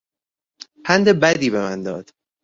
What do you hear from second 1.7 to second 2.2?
داد.